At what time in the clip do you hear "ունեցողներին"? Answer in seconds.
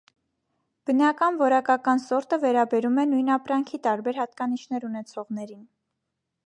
4.91-5.63